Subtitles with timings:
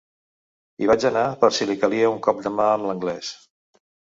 [0.81, 3.31] Hi vaig anar per si li calia un cop de mà amb l'anglès.